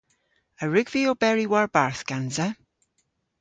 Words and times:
A 0.63 0.65
wrug 0.67 0.87
vy 0.93 1.01
oberi 1.11 1.45
war-barth 1.51 2.03
gansa? 2.09 2.47